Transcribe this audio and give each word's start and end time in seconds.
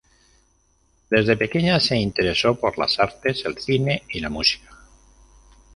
Desde 1.11 1.37
pequeña 1.37 1.79
se 1.79 1.95
interesó 1.95 2.55
por 2.55 2.75
las 2.79 2.97
artes, 2.99 3.45
el 3.45 3.59
cine 3.59 4.01
y 4.09 4.19
la 4.21 4.29
música. 4.31 4.75